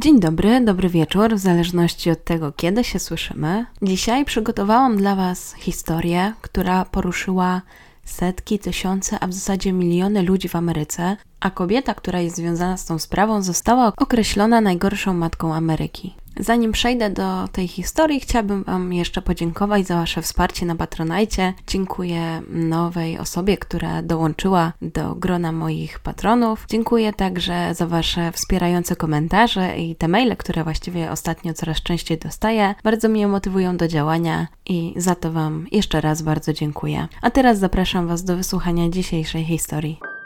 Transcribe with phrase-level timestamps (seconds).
[0.00, 3.66] Dzień dobry, dobry wieczór, w zależności od tego, kiedy się słyszymy.
[3.82, 7.62] Dzisiaj przygotowałam dla Was historię, która poruszyła
[8.04, 12.84] setki, tysiące, a w zasadzie miliony ludzi w Ameryce, a kobieta, która jest związana z
[12.84, 16.14] tą sprawą, została określona najgorszą matką Ameryki.
[16.40, 21.54] Zanim przejdę do tej historii, chciałabym Wam jeszcze podziękować za Wasze wsparcie na Patronajcie.
[21.66, 26.64] Dziękuję nowej osobie, która dołączyła do grona moich patronów.
[26.68, 32.74] Dziękuję także za Wasze wspierające komentarze i te maile, które właściwie ostatnio coraz częściej dostaję.
[32.84, 37.08] Bardzo mnie motywują do działania i za to Wam jeszcze raz bardzo dziękuję.
[37.22, 40.19] A teraz zapraszam Was do wysłuchania dzisiejszej historii.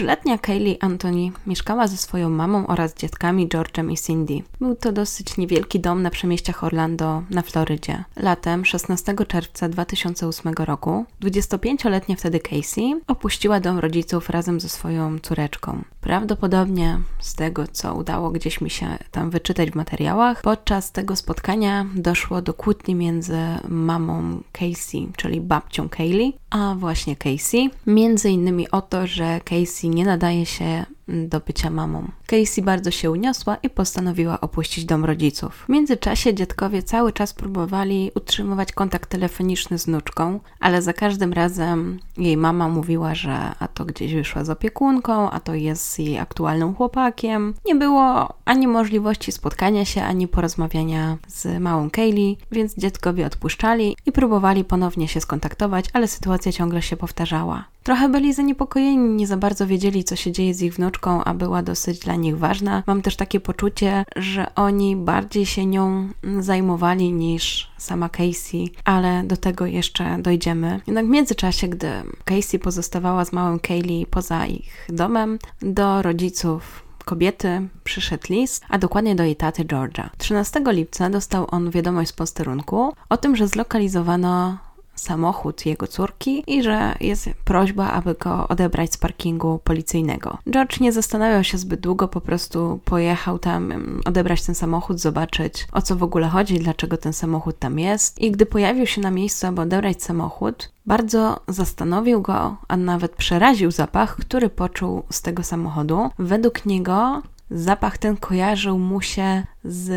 [0.00, 4.42] Trzyletnia Kaylee Anthony mieszkała ze swoją mamą oraz dziadkami George'em i Cindy.
[4.60, 8.04] Był to dosyć niewielki dom na przemieściach Orlando na Florydzie.
[8.16, 15.82] Latem 16 czerwca 2008 roku 25-letnia wtedy Casey opuściła dom rodziców razem ze swoją córeczką.
[16.00, 21.86] Prawdopodobnie z tego, co udało gdzieś mi się tam wyczytać w materiałach, podczas tego spotkania
[21.94, 27.70] doszło do kłótni między mamą Casey, czyli babcią Kaylee, a właśnie Casey.
[27.86, 32.08] Między innymi o to, że Casey nie nadaje się do bycia mamą.
[32.30, 35.64] Casey bardzo się uniosła i postanowiła opuścić dom rodziców.
[35.66, 41.98] W międzyczasie dziadkowie cały czas próbowali utrzymywać kontakt telefoniczny z wnuczką, ale za każdym razem
[42.16, 46.74] jej mama mówiła, że a to gdzieś wyszła z opiekunką, a to jest jej aktualnym
[46.74, 47.54] chłopakiem.
[47.66, 54.12] Nie było ani możliwości spotkania się, ani porozmawiania z małą Kaylee, więc dziadkowie odpuszczali i
[54.12, 57.64] próbowali ponownie się skontaktować, ale sytuacja ciągle się powtarzała.
[57.82, 61.62] Trochę byli zaniepokojeni, nie za bardzo wiedzieli, co się dzieje z ich wnuczką, a była
[61.62, 62.82] dosyć dla nich ważna.
[62.86, 66.08] Mam też takie poczucie, że oni bardziej się nią
[66.40, 70.80] zajmowali niż sama Casey, ale do tego jeszcze dojdziemy.
[70.86, 71.90] Jednak w międzyczasie, gdy
[72.24, 79.14] Casey pozostawała z małym Kaylee poza ich domem, do rodziców kobiety przyszedł list, a dokładnie
[79.14, 80.08] do jej taty George'a.
[80.18, 84.58] 13 lipca dostał on wiadomość z posterunku o tym, że zlokalizowano
[85.00, 90.38] samochód jego córki i że jest prośba, aby go odebrać z parkingu policyjnego.
[90.50, 93.72] George nie zastanawiał się zbyt długo, po prostu pojechał tam
[94.04, 98.20] odebrać ten samochód, zobaczyć o co w ogóle chodzi, dlaczego ten samochód tam jest.
[98.20, 103.70] I gdy pojawił się na miejscu, aby odebrać samochód, bardzo zastanowił go, a nawet przeraził
[103.70, 106.10] zapach, który poczuł z tego samochodu.
[106.18, 109.90] Według niego zapach ten kojarzył mu się z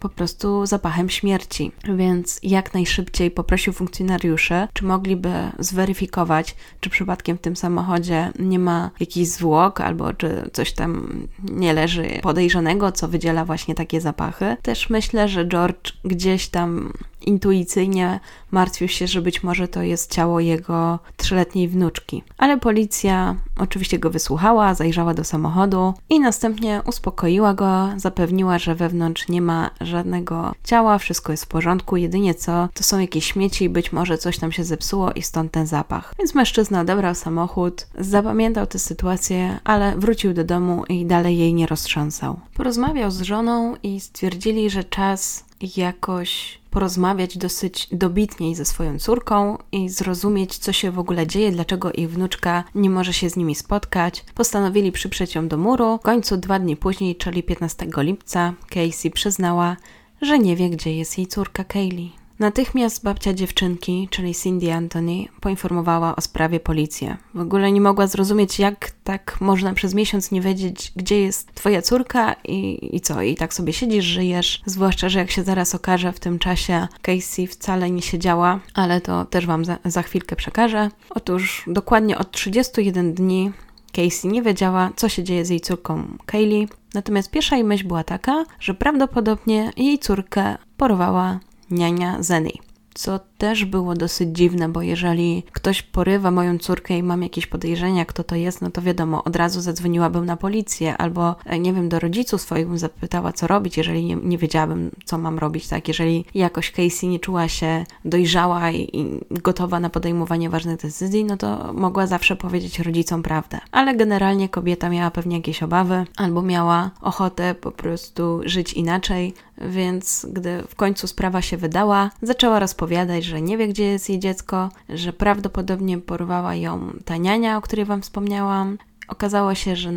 [0.00, 1.72] po prostu zapachem śmierci.
[1.96, 8.90] Więc jak najszybciej poprosił funkcjonariuszy, czy mogliby zweryfikować, czy przypadkiem w tym samochodzie nie ma
[9.00, 14.56] jakichś zwłok, albo czy coś tam nie leży podejrzanego, co wydziela właśnie takie zapachy.
[14.62, 16.92] Też myślę, że George gdzieś tam
[17.26, 22.22] intuicyjnie martwił się, że być może to jest ciało jego trzyletniej wnuczki.
[22.38, 29.07] Ale policja oczywiście go wysłuchała, zajrzała do samochodu i następnie uspokoiła go, zapewniła, że wewnątrz
[29.28, 33.92] nie ma żadnego ciała, wszystko jest w porządku, jedynie co to są jakieś śmieci być
[33.92, 36.14] może coś tam się zepsuło i stąd ten zapach.
[36.18, 41.66] Więc mężczyzna odebrał samochód, zapamiętał tę sytuację, ale wrócił do domu i dalej jej nie
[41.66, 42.40] roztrząsał.
[42.54, 45.44] Porozmawiał z żoną i stwierdzili, że czas
[45.76, 51.92] jakoś porozmawiać dosyć dobitniej ze swoją córką i zrozumieć, co się w ogóle dzieje, dlaczego
[51.92, 54.24] ich wnuczka nie może się z nimi spotkać.
[54.34, 55.98] Postanowili przyprzeć ją do muru.
[55.98, 59.76] W końcu dwa dni później, czyli 15 lipca, Casey przyznała,
[60.22, 62.17] że nie wie, gdzie jest jej córka Kaylee.
[62.38, 67.16] Natychmiast babcia dziewczynki, czyli Cindy Anthony, poinformowała o sprawie policję.
[67.34, 71.82] W ogóle nie mogła zrozumieć, jak tak można przez miesiąc nie wiedzieć, gdzie jest twoja
[71.82, 74.62] córka i, i co, i tak sobie siedzisz, żyjesz.
[74.66, 79.24] Zwłaszcza, że jak się zaraz okaże, w tym czasie Casey wcale nie siedziała, ale to
[79.24, 80.90] też wam za, za chwilkę przekażę.
[81.10, 83.52] Otóż dokładnie od 31 dni
[83.92, 86.68] Casey nie wiedziała, co się dzieje z jej córką Kaylee.
[86.94, 92.52] Natomiast pierwsza jej myśl była taka, że prawdopodobnie jej córkę porwała niania Zeny.
[92.94, 98.04] Co też było dosyć dziwne, bo jeżeli ktoś porywa moją córkę i mam jakieś podejrzenia,
[98.04, 101.88] kto to jest, no to wiadomo, od razu zadzwoniłabym na policję albo, e, nie wiem,
[101.88, 105.88] do rodziców swoich bym zapytała, co robić, jeżeli nie, nie wiedziałabym, co mam robić, tak?
[105.88, 111.36] Jeżeli jakoś Casey nie czuła się dojrzała i, i gotowa na podejmowanie ważnych decyzji, no
[111.36, 113.58] to mogła zawsze powiedzieć rodzicom prawdę.
[113.72, 120.26] Ale generalnie kobieta miała pewnie jakieś obawy albo miała ochotę po prostu żyć inaczej, więc
[120.32, 124.68] gdy w końcu sprawa się wydała, zaczęła rozpowiadać, że nie wie, gdzie jest jej dziecko,
[124.88, 128.78] że prawdopodobnie porwała ją ta niania, o której Wam wspomniałam.
[129.08, 129.92] Okazało się, że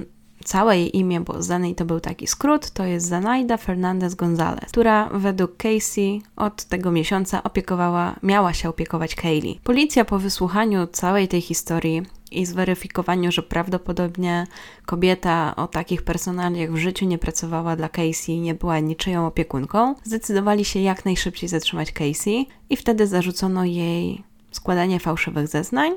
[0.46, 5.10] całe jej imię, bo Zany to był taki skrót, to jest Zanaida Fernandez Gonzalez, która
[5.10, 9.60] według Casey od tego miesiąca opiekowała, miała się opiekować Kaylee.
[9.64, 12.02] Policja po wysłuchaniu całej tej historii
[12.32, 14.48] i zweryfikowaniu, że prawdopodobnie
[14.86, 20.66] kobieta o takich personaliach w życiu nie pracowała dla Casey, nie była niczyją opiekunką, zdecydowali
[20.66, 25.92] się jak najszybciej zatrzymać Casey i wtedy zarzucono jej składanie fałszywych zeznań,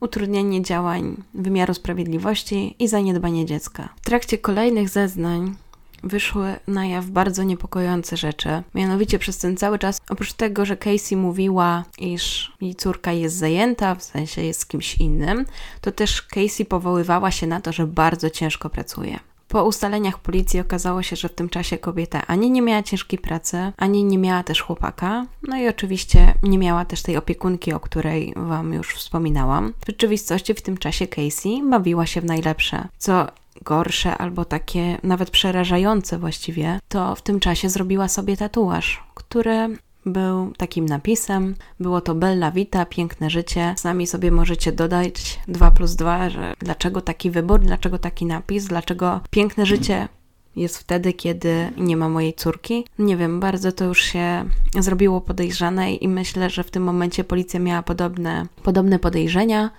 [0.00, 3.88] utrudnianie działań wymiaru sprawiedliwości i zaniedbanie dziecka.
[3.96, 5.54] W trakcie kolejnych zeznań
[6.02, 8.62] wyszły na jaw bardzo niepokojące rzeczy.
[8.74, 13.94] Mianowicie przez ten cały czas, oprócz tego, że Casey mówiła, iż jej córka jest zajęta,
[13.94, 15.44] w sensie jest z kimś innym,
[15.80, 19.18] to też Casey powoływała się na to, że bardzo ciężko pracuje.
[19.48, 23.72] Po ustaleniach policji okazało się, że w tym czasie kobieta ani nie miała ciężkiej pracy,
[23.76, 28.32] ani nie miała też chłopaka, no i oczywiście nie miała też tej opiekunki, o której
[28.36, 29.74] Wam już wspominałam.
[29.80, 33.26] W rzeczywistości w tym czasie Casey bawiła się w najlepsze, co
[33.62, 40.52] gorsze albo takie nawet przerażające właściwie, to w tym czasie zrobiła sobie tatuaż, który był
[40.56, 41.54] takim napisem.
[41.80, 43.74] Było to Bella Vita, piękne życie.
[43.76, 49.20] Sami sobie możecie dodać 2 plus 2, że dlaczego taki wybór, dlaczego taki napis, dlaczego
[49.30, 50.08] piękne życie
[50.56, 52.84] jest wtedy, kiedy nie ma mojej córki.
[52.98, 54.44] Nie wiem, bardzo to już się
[54.78, 59.70] zrobiło podejrzane i myślę, że w tym momencie policja miała podobne, podobne podejrzenia.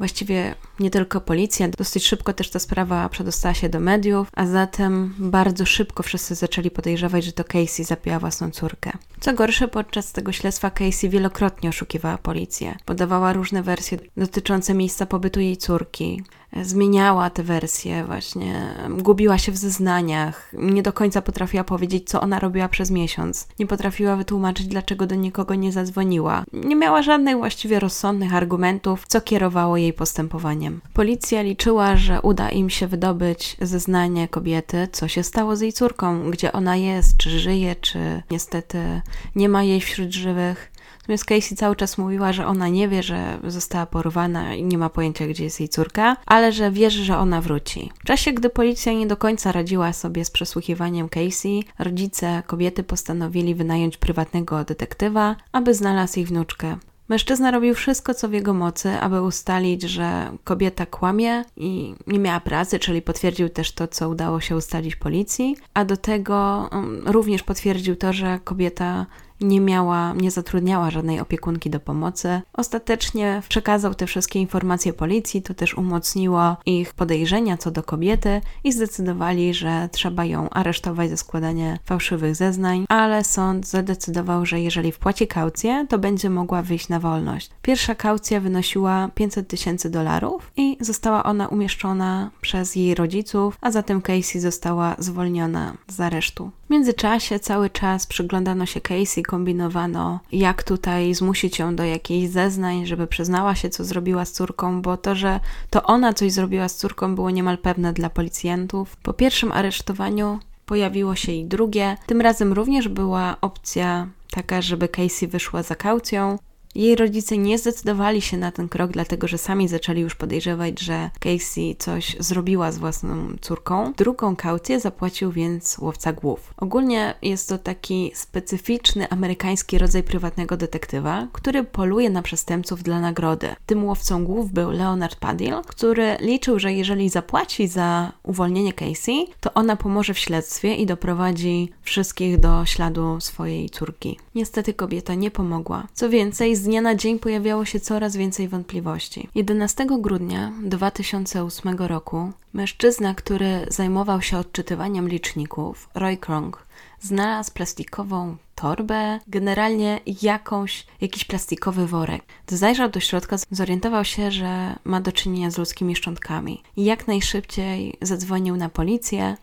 [0.00, 5.14] Właściwie nie tylko policja, dosyć szybko też ta sprawa przedostała się do mediów, a zatem
[5.18, 8.92] bardzo szybko wszyscy zaczęli podejrzewać, że to Casey zabiła własną córkę.
[9.20, 12.76] Co gorsze, podczas tego śledztwa Casey wielokrotnie oszukiwała policję.
[12.84, 16.22] Podawała różne wersje dotyczące miejsca pobytu jej córki,
[16.62, 22.38] zmieniała te wersje, właśnie gubiła się w zeznaniach, nie do końca potrafiła powiedzieć, co ona
[22.38, 27.80] robiła przez miesiąc, nie potrafiła wytłumaczyć, dlaczego do nikogo nie zadzwoniła, nie miała żadnych właściwie
[27.80, 30.80] rozsądnych argumentów, co kierowało jej postępowaniem.
[30.94, 36.30] Policja liczyła, że uda im się wydobyć zeznanie kobiety, co się stało z jej córką,
[36.30, 39.00] gdzie ona jest, czy żyje, czy niestety
[39.36, 40.72] nie ma jej wśród żywych.
[41.00, 44.90] Natomiast Casey cały czas mówiła, że ona nie wie, że została porwana i nie ma
[44.90, 47.90] pojęcia, gdzie jest jej córka, ale że wierzy, że ona wróci.
[48.00, 53.54] W czasie, gdy policja nie do końca radziła sobie z przesłuchiwaniem Casey, rodzice kobiety postanowili
[53.54, 56.76] wynająć prywatnego detektywa, aby znalazł ich wnuczkę.
[57.10, 62.40] Mężczyzna robił wszystko, co w jego mocy, aby ustalić, że kobieta kłamie i nie miała
[62.40, 67.42] pracy, czyli potwierdził też to, co udało się ustalić policji, a do tego um, również
[67.42, 69.06] potwierdził to, że kobieta
[69.40, 72.40] nie miała, nie zatrudniała żadnej opiekunki do pomocy.
[72.52, 78.72] Ostatecznie przekazał te wszystkie informacje policji, to też umocniło ich podejrzenia co do kobiety i
[78.72, 85.26] zdecydowali, że trzeba ją aresztować za składanie fałszywych zeznań, ale sąd zadecydował, że jeżeli wpłaci
[85.26, 87.50] kaucję, to będzie mogła wyjść na wolność.
[87.62, 94.02] Pierwsza kaucja wynosiła 500 tysięcy dolarów i została ona umieszczona przez jej rodziców, a zatem
[94.02, 96.50] Casey została zwolniona z aresztu.
[96.70, 102.86] W międzyczasie cały czas przyglądano się Casey, kombinowano, jak tutaj zmusić ją do jakichś zeznań,
[102.86, 105.40] żeby przyznała się, co zrobiła z córką, bo to, że
[105.70, 108.96] to ona coś zrobiła z córką, było niemal pewne dla policjantów.
[108.96, 111.96] Po pierwszym aresztowaniu pojawiło się i drugie.
[112.06, 116.38] Tym razem również była opcja taka, żeby Casey wyszła za kaucją.
[116.74, 121.10] Jej rodzice nie zdecydowali się na ten krok, dlatego że sami zaczęli już podejrzewać, że
[121.20, 123.92] Casey coś zrobiła z własną córką.
[123.96, 126.54] Drugą kaucję zapłacił więc łowca głów.
[126.56, 133.48] Ogólnie jest to taki specyficzny amerykański rodzaj prywatnego detektywa, który poluje na przestępców dla nagrody.
[133.66, 139.54] Tym łowcą głów był Leonard Padil, który liczył, że jeżeli zapłaci za uwolnienie Casey, to
[139.54, 144.18] ona pomoże w śledztwie i doprowadzi wszystkich do śladu swojej córki.
[144.34, 145.86] Niestety kobieta nie pomogła.
[145.94, 149.28] Co więcej, z dnia na dzień pojawiało się coraz więcej wątpliwości.
[149.34, 156.66] 11 grudnia 2008 roku mężczyzna, który zajmował się odczytywaniem liczników, Roy Krong,
[157.00, 162.22] znalazł plastikową torbę, generalnie jakąś, jakiś plastikowy worek.
[162.48, 168.56] Zajrzał do środka, zorientował się, że ma do czynienia z ludzkimi szczątkami jak najszybciej zadzwonił
[168.56, 169.36] na policję,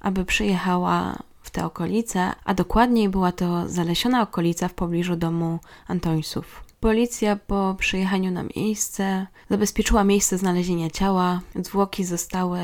[0.00, 1.18] aby przyjechała
[1.52, 6.64] te okolice, a dokładniej była to zalesiona okolica w pobliżu domu Antońsów.
[6.80, 11.40] Policja po przyjechaniu na miejsce zabezpieczyła miejsce znalezienia ciała.
[11.54, 12.58] Zwłoki zostały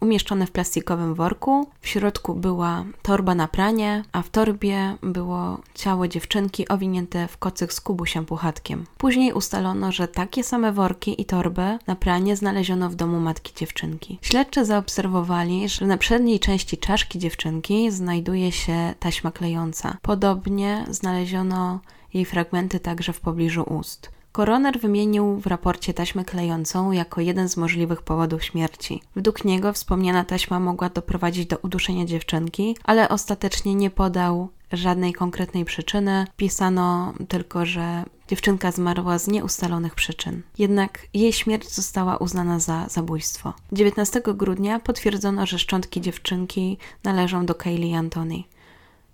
[0.00, 1.66] umieszczone w plastikowym worku.
[1.80, 7.72] W środku była torba na pranie, a w torbie było ciało dziewczynki owinięte w kocyk
[7.72, 8.84] z kubusią puchatkiem.
[8.98, 14.18] Później ustalono, że takie same worki i torby na pranie znaleziono w domu matki dziewczynki.
[14.22, 19.96] Śledczy zaobserwowali, że na przedniej części czaszki dziewczynki znajduje się taśma klejąca.
[20.02, 21.80] Podobnie znaleziono
[22.14, 24.19] jej fragmenty także w pobliżu ust.
[24.32, 29.02] Koroner wymienił w raporcie taśmę klejącą jako jeden z możliwych powodów śmierci.
[29.14, 35.64] Według niego wspomniana taśma mogła doprowadzić do uduszenia dziewczynki, ale ostatecznie nie podał żadnej konkretnej
[35.64, 36.26] przyczyny.
[36.36, 40.42] Pisano tylko, że dziewczynka zmarła z nieustalonych przyczyn.
[40.58, 43.52] Jednak jej śmierć została uznana za zabójstwo.
[43.72, 48.42] 19 grudnia potwierdzono, że szczątki dziewczynki należą do Kaylee Antony.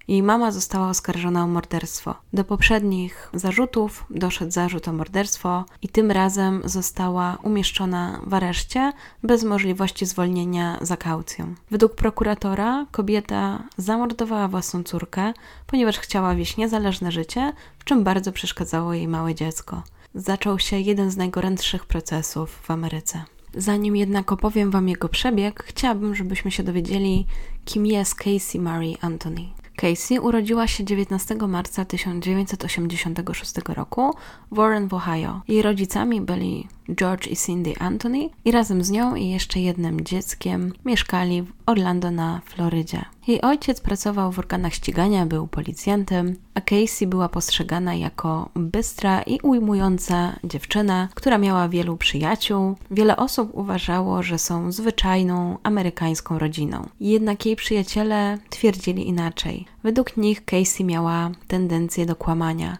[0.08, 2.14] Jej mama została oskarżona o morderstwo.
[2.32, 9.44] Do poprzednich zarzutów doszedł zarzut o morderstwo i tym razem została umieszczona w areszcie bez
[9.44, 11.54] możliwości zwolnienia za kaucją.
[11.70, 15.32] Według prokuratora kobieta zamordowała własną córkę,
[15.66, 19.82] ponieważ chciała wieść niezależne życie, w czym bardzo przeszkadzało jej małe dziecko.
[20.14, 23.24] Zaczął się jeden z najgorętszych procesów w Ameryce.
[23.54, 27.26] Zanim jednak opowiem Wam jego przebieg, chciałabym, żebyśmy się dowiedzieli,
[27.64, 29.48] kim jest Casey Marie Anthony.
[29.76, 34.14] Casey urodziła się 19 marca 1986 roku
[34.50, 35.42] w Warren w Ohio.
[35.48, 40.72] Jej rodzicami byli George i Cindy Anthony i razem z nią i jeszcze jednym dzieckiem
[40.84, 43.04] mieszkali w Orlando na Florydzie.
[43.26, 49.40] Jej ojciec pracował w organach ścigania, był policjantem, a Casey była postrzegana jako bystra i
[49.42, 52.74] ujmująca dziewczyna, która miała wielu przyjaciół.
[52.90, 56.88] Wiele osób uważało, że są zwyczajną amerykańską rodziną.
[57.00, 59.66] Jednak jej przyjaciele twierdzili inaczej.
[59.82, 62.78] Według nich Casey miała tendencję do kłamania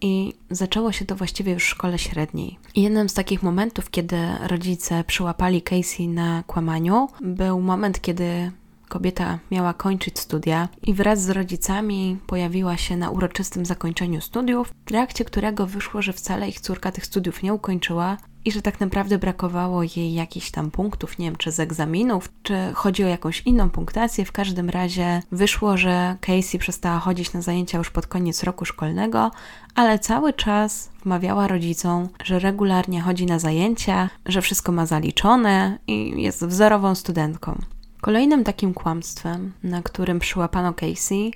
[0.00, 2.58] i zaczęło się to właściwie już w szkole średniej.
[2.76, 8.50] Jednym z takich momentów, kiedy rodzice przyłapali Casey na kłamaniu, był moment, kiedy
[8.88, 14.88] kobieta miała kończyć studia i wraz z rodzicami pojawiła się na uroczystym zakończeniu studiów, w
[14.88, 19.18] trakcie którego wyszło, że wcale ich córka tych studiów nie ukończyła, i że tak naprawdę
[19.18, 23.70] brakowało jej jakichś tam punktów, nie wiem, czy z egzaminów, czy chodzi o jakąś inną
[23.70, 24.24] punktację.
[24.24, 29.30] W każdym razie wyszło, że Casey przestała chodzić na zajęcia już pod koniec roku szkolnego,
[29.74, 36.22] ale cały czas wmawiała rodzicom, że regularnie chodzi na zajęcia, że wszystko ma zaliczone i
[36.22, 37.58] jest wzorową studentką.
[38.00, 41.32] Kolejnym takim kłamstwem, na którym przyłapano Casey,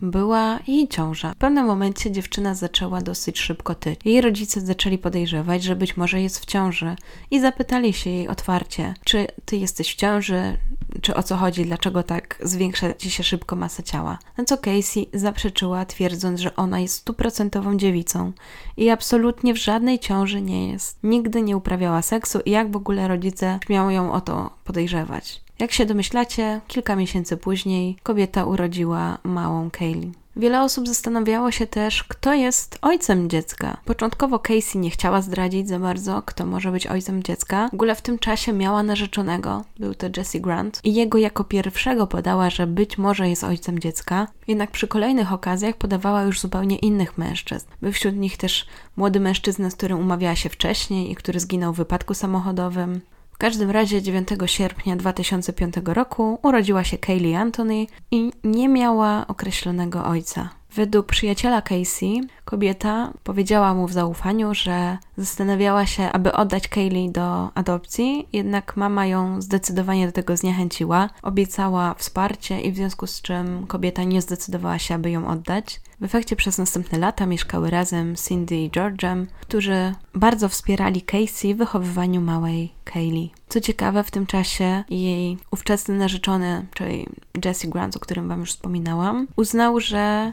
[0.00, 1.32] była jej ciąża.
[1.32, 4.00] W pewnym momencie dziewczyna zaczęła dosyć szybko tyć.
[4.04, 6.96] Jej rodzice zaczęli podejrzewać, że być może jest w ciąży
[7.30, 10.58] i zapytali się jej otwarcie, czy ty jesteś w ciąży,
[11.02, 14.18] czy o co chodzi, dlaczego tak zwiększa ci się szybko masa ciała.
[14.38, 18.32] Na co Casey zaprzeczyła, twierdząc, że ona jest stuprocentową dziewicą
[18.76, 20.98] i absolutnie w żadnej ciąży nie jest.
[21.02, 25.45] Nigdy nie uprawiała seksu i jak w ogóle rodzice śmiało ją o to podejrzewać.
[25.58, 30.12] Jak się domyślacie, kilka miesięcy później kobieta urodziła małą Kaylee.
[30.36, 33.76] Wiele osób zastanawiało się też, kto jest ojcem dziecka.
[33.84, 37.68] Początkowo Casey nie chciała zdradzić za bardzo, kto może być ojcem dziecka.
[37.70, 42.06] W ogóle w tym czasie miała narzeczonego, był to Jesse Grant, i jego jako pierwszego
[42.06, 44.26] podała, że być może jest ojcem dziecka.
[44.48, 47.66] Jednak przy kolejnych okazjach podawała już zupełnie innych mężczyzn.
[47.82, 51.76] Był wśród nich też młody mężczyzna, z którym umawiała się wcześniej i który zginął w
[51.76, 53.00] wypadku samochodowym.
[53.36, 60.04] W każdym razie 9 sierpnia 2005 roku urodziła się Kaylee Anthony i nie miała określonego
[60.04, 60.48] ojca.
[60.76, 67.50] Według przyjaciela Casey, kobieta powiedziała mu w zaufaniu, że zastanawiała się, aby oddać Kaylee do
[67.54, 71.10] adopcji, jednak mama ją zdecydowanie do tego zniechęciła.
[71.22, 75.80] Obiecała wsparcie i w związku z czym kobieta nie zdecydowała się, aby ją oddać.
[76.00, 81.58] W efekcie przez następne lata mieszkały razem Cindy i George'em, którzy bardzo wspierali Casey w
[81.58, 83.30] wychowywaniu małej Kaylee.
[83.48, 87.06] Co ciekawe, w tym czasie jej ówczesny narzeczony, czyli
[87.44, 90.32] Jesse Grant, o którym Wam już wspominałam, uznał, że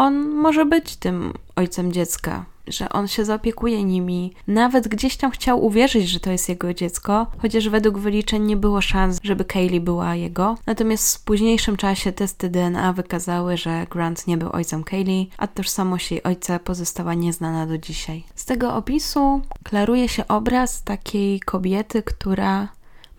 [0.00, 4.34] on może być tym ojcem dziecka, że on się zaopiekuje nimi.
[4.46, 8.80] Nawet gdzieś tam chciał uwierzyć, że to jest jego dziecko, chociaż według wyliczeń nie było
[8.80, 10.58] szans, żeby Kaylee była jego.
[10.66, 16.10] Natomiast w późniejszym czasie testy DNA wykazały, że Grant nie był ojcem Kaylee, a tożsamość
[16.10, 18.24] jej ojca pozostała nieznana do dzisiaj.
[18.34, 22.68] Z tego opisu klaruje się obraz takiej kobiety, która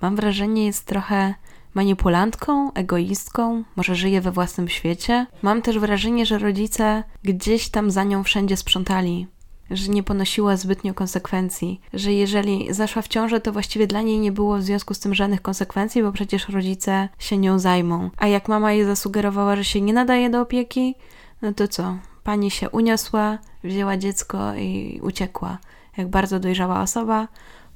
[0.02, 1.34] mam wrażenie jest trochę
[1.74, 5.28] manipulantką, egoistką, może żyje we własnym świecie.
[5.42, 9.28] Mam też wrażenie, że rodzice gdzieś tam za nią wszędzie sprzątali,
[9.72, 14.32] że nie ponosiła zbytnio konsekwencji, że jeżeli zaszła w ciążę, to właściwie dla niej nie
[14.32, 18.10] było w związku z tym żadnych konsekwencji, bo przecież rodzice się nią zajmą.
[18.18, 20.96] A jak mama jej zasugerowała, że się nie nadaje do opieki,
[21.42, 21.98] no to co?
[22.24, 25.58] Pani się uniosła, wzięła dziecko i uciekła.
[25.98, 27.28] Jak bardzo dojrzała osoba,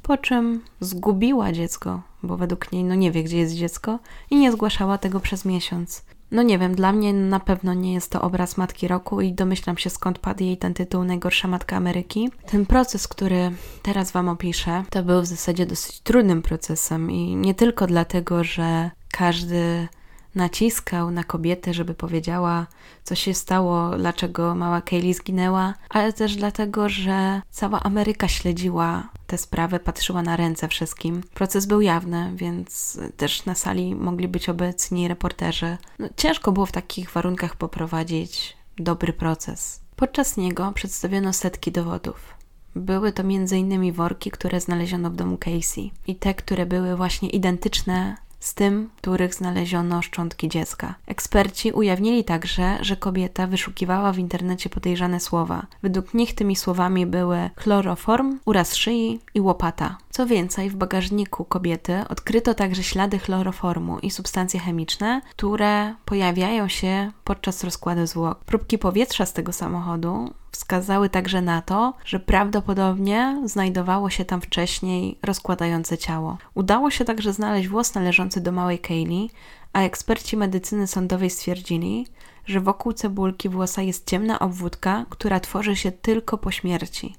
[0.01, 3.99] po czym zgubiła dziecko, bo według niej no nie wie, gdzie jest dziecko
[4.31, 6.05] i nie zgłaszała tego przez miesiąc.
[6.31, 9.77] No nie wiem, dla mnie na pewno nie jest to obraz Matki Roku i domyślam
[9.77, 12.29] się skąd padł jej ten tytuł Najgorsza Matka Ameryki.
[12.45, 13.51] Ten proces, który
[13.83, 18.91] teraz Wam opiszę, to był w zasadzie dosyć trudnym procesem i nie tylko dlatego, że
[19.11, 19.87] każdy
[20.35, 22.67] naciskał na kobietę, żeby powiedziała,
[23.03, 29.37] co się stało, dlaczego mała Kaylee zginęła, ale też dlatego, że cała Ameryka śledziła tę
[29.37, 31.21] sprawę, patrzyła na ręce wszystkim.
[31.33, 35.77] Proces był jawny, więc też na sali mogli być obecni reporterzy.
[35.99, 39.79] No, ciężko było w takich warunkach poprowadzić dobry proces.
[39.95, 42.35] Podczas niego przedstawiono setki dowodów.
[42.75, 43.93] Były to m.in.
[43.93, 49.33] worki, które znaleziono w domu Casey i te, które były właśnie identyczne z tym, których
[49.33, 50.95] znaleziono szczątki dziecka.
[51.07, 55.65] Eksperci ujawnili także, że kobieta wyszukiwała w internecie podejrzane słowa.
[55.83, 59.97] Według nich tymi słowami były chloroform, uraz szyi i łopata.
[60.09, 67.11] Co więcej, w bagażniku kobiety odkryto także ślady chloroformu i substancje chemiczne, które pojawiają się
[67.23, 68.43] podczas rozkładu zwłok.
[68.43, 75.19] Próbki powietrza z tego samochodu wskazały także na to, że prawdopodobnie znajdowało się tam wcześniej
[75.23, 76.37] rozkładające ciało.
[76.53, 79.29] Udało się także znaleźć włos należący do małej Kaylee,
[79.73, 82.07] a eksperci medycyny sądowej stwierdzili,
[82.45, 87.15] że wokół cebulki włosa jest ciemna obwódka, która tworzy się tylko po śmierci.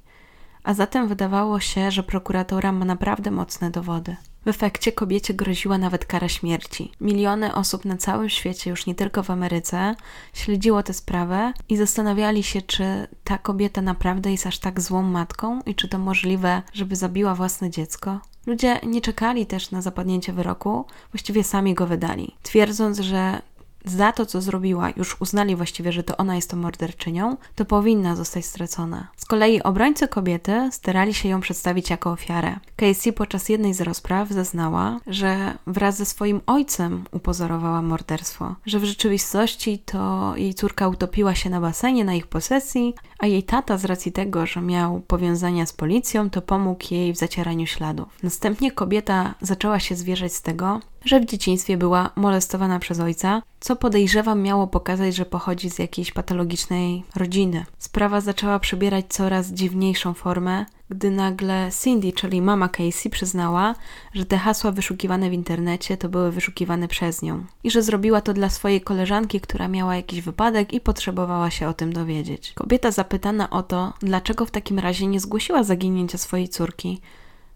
[0.65, 4.17] A zatem wydawało się, że prokuratora ma naprawdę mocne dowody.
[4.47, 6.93] W efekcie kobiecie groziła nawet kara śmierci.
[7.01, 9.95] Miliony osób na całym świecie, już nie tylko w Ameryce,
[10.35, 12.85] śledziło tę sprawę i zastanawiali się, czy
[13.25, 17.71] ta kobieta naprawdę jest aż tak złą matką i czy to możliwe, żeby zabiła własne
[17.71, 18.21] dziecko.
[18.47, 23.43] Ludzie nie czekali też na zapadnięcie wyroku, właściwie sami go wydali, twierdząc, że
[23.87, 28.17] za to, co zrobiła, już uznali właściwie, że to ona jest tą morderczynią, to powinna
[28.17, 29.09] zostać stracona.
[29.17, 32.57] Z kolei obrońcy kobiety starali się ją przedstawić jako ofiarę.
[32.77, 38.85] Casey podczas jednej z rozpraw zeznała, że wraz ze swoim ojcem upozorowała morderstwo, że w
[38.85, 43.85] rzeczywistości to jej córka utopiła się na basenie na ich posesji, a jej tata z
[43.85, 48.09] racji tego, że miał powiązania z policją, to pomógł jej w zacieraniu śladów.
[48.23, 53.77] Następnie kobieta zaczęła się zwierzać z tego, że w dzieciństwie była molestowana przez ojca, co
[53.77, 57.67] podejrzewam miało pokazać, że pochodzi z jakiejś patologicznej rodziny.
[57.79, 63.75] Sprawa zaczęła przybierać coraz dziwniejszą formę, gdy nagle Cindy, czyli mama Casey, przyznała,
[64.15, 68.35] że te hasła wyszukiwane w internecie to były wyszukiwane przez nią i że zrobiła to
[68.35, 72.53] dla swojej koleżanki, która miała jakiś wypadek i potrzebowała się o tym dowiedzieć.
[72.53, 77.01] Kobieta zapytana o to, dlaczego w takim razie nie zgłosiła zaginięcia swojej córki,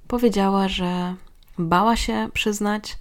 [0.09, 1.15] powiedziała, że
[1.59, 2.99] bała się przyznać,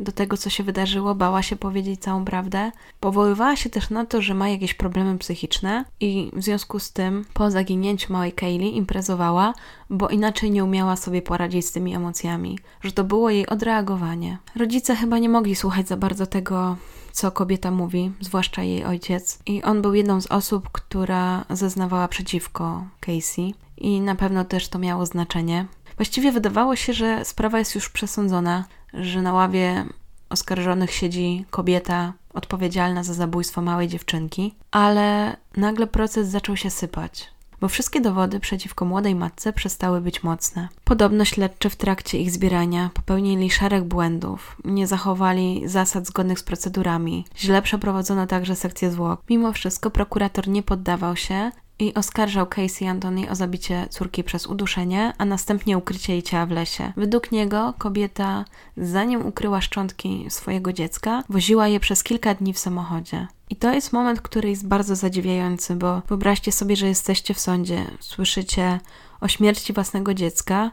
[0.00, 2.72] do tego, co się wydarzyło, bała się powiedzieć całą prawdę.
[3.00, 7.24] Powoływała się też na to, że ma jakieś problemy psychiczne i w związku z tym
[7.34, 9.54] po zaginięciu małej Kaylee imprezowała,
[9.90, 14.38] bo inaczej nie umiała sobie poradzić z tymi emocjami, że to było jej odreagowanie.
[14.56, 16.76] Rodzice chyba nie mogli słuchać za bardzo tego,
[17.12, 19.38] co kobieta mówi, zwłaszcza jej ojciec.
[19.46, 23.54] I on był jedną z osób, która zeznawała przeciwko Casey.
[23.78, 25.66] I na pewno też to miało znaczenie.
[25.96, 29.84] Właściwie wydawało się, że sprawa jest już przesądzona, że na ławie
[30.28, 37.28] oskarżonych siedzi kobieta odpowiedzialna za zabójstwo małej dziewczynki, ale nagle proces zaczął się sypać,
[37.60, 40.68] bo wszystkie dowody przeciwko młodej matce przestały być mocne.
[40.84, 47.24] Podobno śledczy w trakcie ich zbierania popełnili szereg błędów, nie zachowali zasad zgodnych z procedurami,
[47.36, 49.22] źle przeprowadzono także sekcję zwłok.
[49.30, 55.12] Mimo wszystko prokurator nie poddawał się i oskarżał Casey Anthony o zabicie córki przez uduszenie,
[55.18, 56.92] a następnie ukrycie jej ciała w lesie.
[56.96, 58.44] Według niego kobieta,
[58.76, 63.26] zanim ukryła szczątki swojego dziecka, woziła je przez kilka dni w samochodzie.
[63.50, 67.84] I to jest moment, który jest bardzo zadziwiający, bo wyobraźcie sobie, że jesteście w sądzie,
[68.00, 68.80] słyszycie
[69.20, 70.70] o śmierci własnego dziecka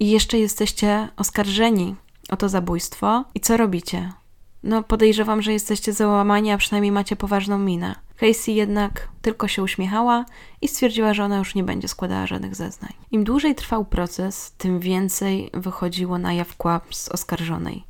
[0.00, 1.96] i jeszcze jesteście oskarżeni
[2.30, 3.24] o to zabójstwo.
[3.34, 4.12] I co robicie?
[4.62, 8.03] No, podejrzewam, że jesteście załamani, a przynajmniej macie poważną minę.
[8.16, 10.24] Casey jednak tylko się uśmiechała
[10.60, 12.92] i stwierdziła, że ona już nie będzie składała żadnych zeznań.
[13.10, 17.84] Im dłużej trwał proces, tym więcej wychodziło na jaw kłamstw oskarżonej.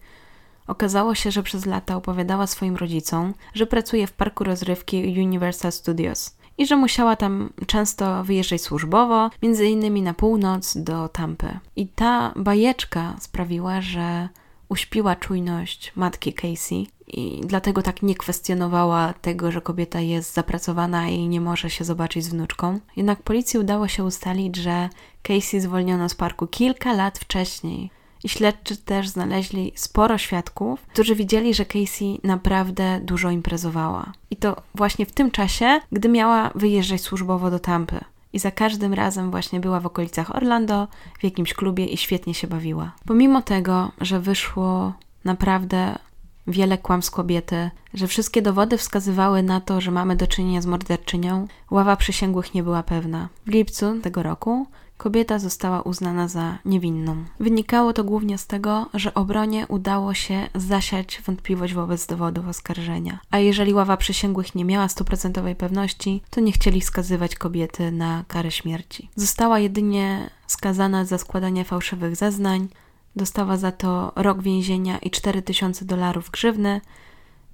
[0.67, 6.37] Okazało się, że przez lata opowiadała swoim rodzicom, że pracuje w parku rozrywki Universal Studios
[6.59, 11.59] i że musiała tam często wyjeżdżać służbowo, między innymi na północ do Tampy.
[11.77, 14.29] I ta bajeczka sprawiła, że
[14.75, 21.29] uśpiła czujność matki Casey i dlatego tak nie kwestionowała tego, że kobieta jest zapracowana i
[21.29, 22.81] nie może się zobaczyć z wnuczką.
[22.97, 24.89] Jednak policji udało się ustalić, że
[25.23, 27.91] Casey zwolniono z parku kilka lat wcześniej.
[28.25, 34.13] I śledczy też znaleźli sporo świadków, którzy widzieli, że Casey naprawdę dużo imprezowała.
[34.31, 38.95] I to właśnie w tym czasie, gdy miała wyjeżdżać służbowo do Tampy i za każdym
[38.95, 42.93] razem właśnie była w okolicach Orlando, w jakimś klubie i świetnie się bawiła.
[43.07, 44.93] Pomimo tego, że wyszło
[45.25, 45.99] naprawdę
[46.47, 51.47] wiele kłamstw kobiety, że wszystkie dowody wskazywały na to, że mamy do czynienia z morderczynią,
[51.71, 53.29] ława przysięgłych nie była pewna.
[53.47, 54.67] W lipcu tego roku
[54.97, 57.25] kobieta została uznana za niewinną.
[57.41, 63.19] Wynikało to głównie z tego, że obronie udało się zasiać wątpliwość wobec dowodów oskarżenia.
[63.31, 68.51] A jeżeli ława przysięgłych nie miała stuprocentowej pewności, to nie chcieli skazywać kobiety na karę
[68.51, 69.11] śmierci.
[69.17, 72.69] Została jedynie skazana za składanie fałszywych zeznań,
[73.17, 76.81] dostała za to rok więzienia i 4000 dolarów grzywny.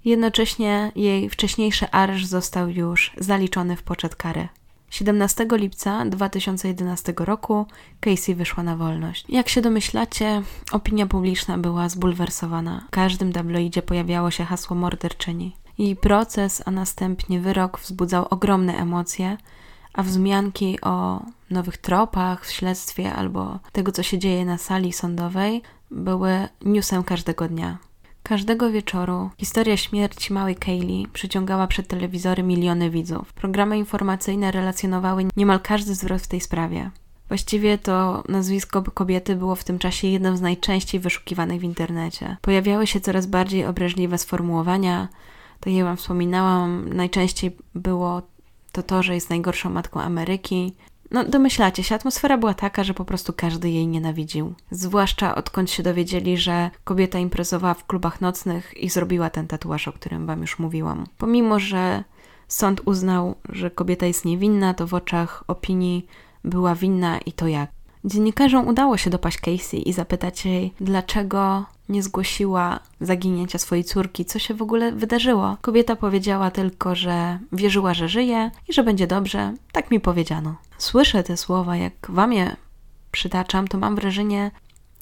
[0.05, 4.49] Jednocześnie jej wcześniejszy areszt został już zaliczony w poczet kary.
[4.91, 7.67] 17 lipca 2011 roku
[8.01, 9.25] Casey wyszła na wolność.
[9.29, 12.85] Jak się domyślacie, opinia publiczna była zbulwersowana.
[12.89, 15.57] W każdym tabloidzie pojawiało się hasło morderczyni.
[15.79, 19.37] Jej proces, a następnie wyrok wzbudzał ogromne emocje,
[19.93, 25.63] a wzmianki o nowych tropach w śledztwie albo tego, co się dzieje na sali sądowej,
[25.91, 27.79] były newsem każdego dnia.
[28.23, 33.33] Każdego wieczoru historia śmierci małej Kaylee przyciągała przed telewizory miliony widzów.
[33.33, 36.91] Programy informacyjne relacjonowały niemal każdy zwrot w tej sprawie.
[37.29, 42.37] Właściwie to nazwisko kobiety było w tym czasie jednym z najczęściej wyszukiwanych w internecie.
[42.41, 45.09] Pojawiały się coraz bardziej obraźliwe sformułowania.
[45.61, 48.23] Tak jak Wam wspominałam, najczęściej było
[48.73, 50.75] to to, że jest najgorszą matką Ameryki,
[51.11, 54.55] no, domyślacie się, atmosfera była taka, że po prostu każdy jej nienawidził.
[54.71, 59.93] Zwłaszcza odkąd się dowiedzieli, że kobieta imprezowała w klubach nocnych i zrobiła ten tatuaż, o
[59.93, 61.07] którym wam już mówiłam.
[61.19, 62.05] Pomimo, że
[62.49, 66.07] sąd uznał, że kobieta jest niewinna, to w oczach opinii
[66.45, 67.71] była winna i to jak.
[68.05, 74.39] Dziennikarzom udało się dopaść Casey i zapytać jej, dlaczego nie zgłosiła zaginięcia swojej córki, co
[74.39, 75.57] się w ogóle wydarzyło.
[75.61, 79.55] Kobieta powiedziała tylko, że wierzyła, że żyje i że będzie dobrze.
[79.73, 80.55] Tak mi powiedziano.
[80.79, 82.57] Słyszę te słowa, jak wam je
[83.11, 84.51] przytaczam, to mam wrażenie,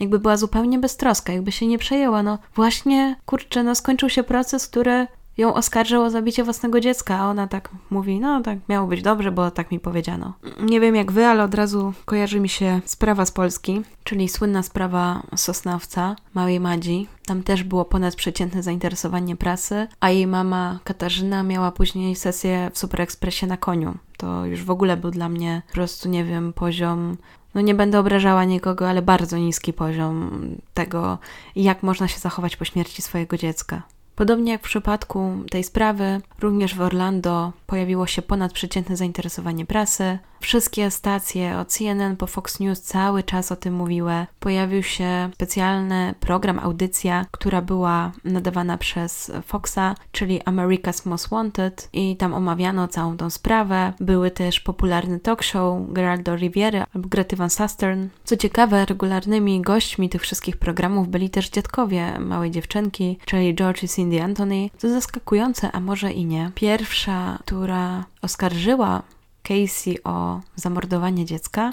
[0.01, 2.23] jakby była zupełnie beztroska, jakby się nie przejęła.
[2.23, 5.07] No właśnie, kurczę, no skończył się proces, który
[5.39, 9.33] ją oskarżył o zabicie własnego dziecka, a ona tak mówi, no tak miało być dobrze,
[9.33, 10.33] bo tak mi powiedziano.
[10.61, 14.63] Nie wiem jak wy, ale od razu kojarzy mi się sprawa z Polski, czyli słynna
[14.63, 17.07] sprawa Sosnowca, małej Madzi.
[17.27, 23.01] Tam też było ponadprzeciętne zainteresowanie prasy, a jej mama Katarzyna miała później sesję w Super
[23.01, 23.95] Expressie na koniu.
[24.17, 27.17] To już w ogóle był dla mnie po prostu, nie wiem, poziom
[27.55, 30.31] no nie będę obrażała nikogo, ale bardzo niski poziom
[30.75, 31.19] tego,
[31.57, 33.83] jak można się zachować po śmierci swojego dziecka.
[34.19, 40.19] Podobnie jak w przypadku tej sprawy, również w Orlando pojawiło się ponadprzeciętne zainteresowanie prasy.
[40.41, 44.27] Wszystkie stacje od CNN po Fox News cały czas o tym mówiły.
[44.41, 52.17] Pojawił się specjalny program, audycja, która była nadawana przez Foxa, czyli America's Most Wanted i
[52.17, 53.93] tam omawiano całą tą sprawę.
[54.01, 58.09] Były też popularny talk show Geraldo Riviery albo Grety Van Susteren.
[58.25, 63.89] Co ciekawe, regularnymi gośćmi tych wszystkich programów byli też dziadkowie małej dziewczynki, czyli George i
[63.89, 64.71] Cindy Anthony.
[64.81, 66.51] To zaskakujące, a może i nie.
[66.55, 69.03] Pierwsza, która oskarżyła
[69.43, 71.73] Casey o zamordowanie dziecka,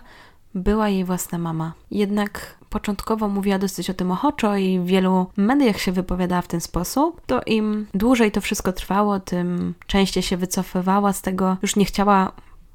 [0.56, 1.74] była jej własna mama.
[1.91, 6.62] Jednak początkowo mówiła dosyć o tym ochoczo i w wielu mediach się wypowiadała w ten
[6.62, 11.86] sposób, to im dłużej to wszystko trwało, tym częściej się wycofywała z tego, już nie
[11.86, 12.32] chciała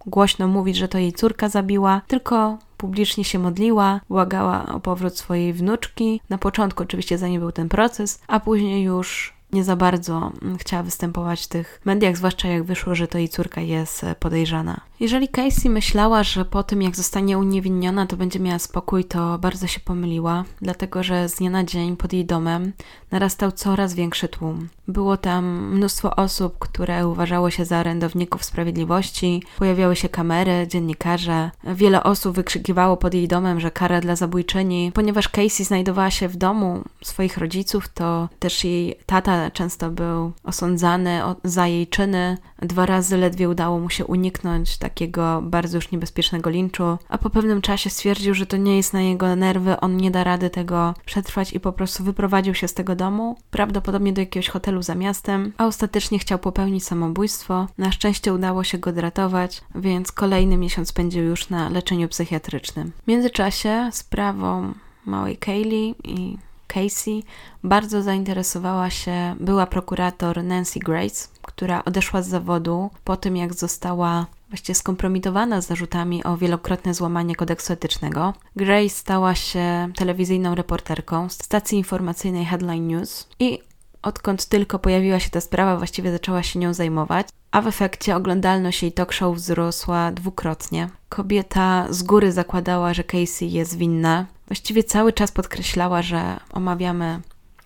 [0.07, 5.53] głośno mówić, że to jej córka zabiła, tylko publicznie się modliła, błagała o powrót swojej
[5.53, 6.21] wnuczki.
[6.31, 10.83] Na początku oczywiście zanim był ten proces, a później już nie za bardzo mm, chciała
[10.83, 14.90] występować w tych mediach, zwłaszcza jak wyszło, że to jej córka jest e, podejrzana.
[15.01, 19.67] Jeżeli Casey myślała, że po tym jak zostanie uniewinniona, to będzie miała spokój, to bardzo
[19.67, 22.73] się pomyliła, dlatego że z dnia na dzień pod jej domem
[23.11, 24.69] narastał coraz większy tłum.
[24.89, 31.51] Było tam mnóstwo osób, które uważało się za orędowników sprawiedliwości, pojawiały się kamery, dziennikarze.
[31.65, 34.93] Wiele osób wykrzykiwało pod jej domem, że kara dla zabójczyni.
[34.95, 41.21] Ponieważ Casey znajdowała się w domu swoich rodziców, to też jej tata często był osądzany
[41.45, 42.39] za jej czyny.
[42.63, 47.63] Dwa razy ledwie udało mu się uniknąć takiego bardzo już niebezpiecznego linczu, a po pewnym
[47.63, 51.53] czasie stwierdził, że to nie jest na jego nerwy, on nie da rady tego przetrwać
[51.53, 55.67] i po prostu wyprowadził się z tego domu, prawdopodobnie do jakiegoś hotelu za miastem, a
[55.67, 57.67] ostatecznie chciał popełnić samobójstwo.
[57.79, 62.93] Na szczęście udało się go odratować, więc kolejny miesiąc spędził już na leczeniu psychiatrycznym.
[63.05, 64.75] W międzyczasie sprawą
[65.07, 66.39] małej Kaylee i
[66.75, 67.25] Casey
[67.65, 74.27] bardzo zainteresowała się była prokurator Nancy Grace, która odeszła z zawodu po tym, jak została
[74.51, 78.35] właściwie skompromitowana z zarzutami o wielokrotne złamanie kodeksu etycznego.
[78.57, 83.59] Grace stała się telewizyjną reporterką stacji informacyjnej Headline News i
[84.03, 88.83] odkąd tylko pojawiła się ta sprawa, właściwie zaczęła się nią zajmować, a w efekcie oglądalność
[88.83, 90.89] jej talk show wzrosła dwukrotnie.
[91.09, 94.27] Kobieta z góry zakładała, że Casey jest winna.
[94.47, 97.21] Właściwie cały czas podkreślała, że omawiamy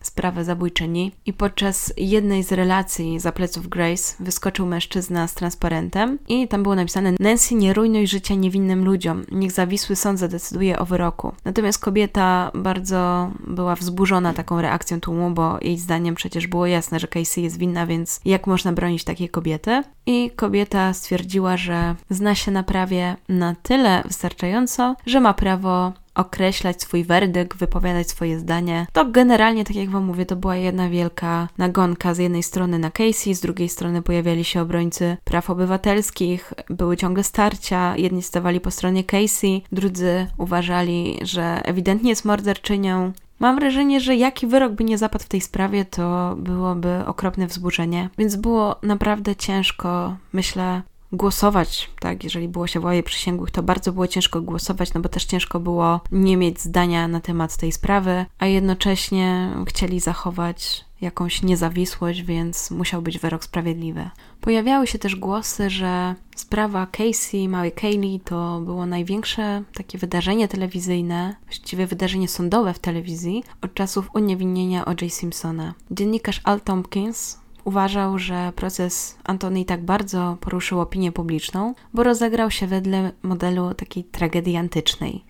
[0.07, 6.49] sprawę zabójczyni i podczas jednej z relacji za pleców Grace wyskoczył mężczyzna z transparentem i
[6.49, 11.33] tam było napisane Nancy nie rujnuj życia niewinnym ludziom, niech zawisły sąd zadecyduje o wyroku.
[11.45, 17.09] Natomiast kobieta bardzo była wzburzona taką reakcją tłumu, bo jej zdaniem przecież było jasne, że
[17.09, 19.83] Casey jest winna, więc jak można bronić takiej kobiety?
[20.07, 26.83] I kobieta stwierdziła, że zna się na prawie na tyle wystarczająco, że ma prawo określać
[26.83, 28.87] swój werdykt, wypowiadać swoje zdanie.
[28.93, 32.91] To generalnie, tak jak Wam mówię, to była jedna wielka nagonka z jednej strony na
[32.91, 38.71] Casey, z drugiej strony pojawiali się obrońcy praw obywatelskich, były ciągle starcia, jedni stawali po
[38.71, 44.99] stronie Casey, drudzy uważali, że ewidentnie jest morderczynią, Mam wrażenie, że jaki wyrok by nie
[44.99, 48.11] zapadł w tej sprawie, to byłoby okropne wzburzenie.
[48.19, 50.83] Więc było naprawdę ciężko, myślę,
[51.15, 55.09] głosować, tak, jeżeli było się w ławie przysięgłych, to bardzo było ciężko głosować, no bo
[55.09, 61.43] też ciężko było nie mieć zdania na temat tej sprawy, a jednocześnie chcieli zachować jakąś
[61.43, 64.11] niezawisłość, więc musiał być wyrok sprawiedliwy.
[64.41, 71.37] Pojawiały się też głosy, że sprawa Casey, małej Kaylee to było największe takie wydarzenie telewizyjne,
[71.45, 75.13] właściwie wydarzenie sądowe w telewizji od czasów uniewinnienia O.J.
[75.13, 75.75] Simpsona.
[75.91, 82.67] Dziennikarz Al Tompkins uważał, że proces Antony tak bardzo poruszył opinię publiczną, bo rozegrał się
[82.67, 85.25] wedle modelu takiej tragedii antycznej.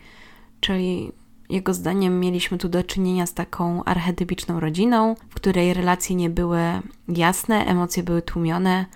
[0.60, 1.12] Czyli
[1.50, 6.60] jego zdaniem mieliśmy tu do czynienia z taką archetypiczną rodziną, w której relacje nie były
[7.08, 8.86] jasne, emocje były tłumione,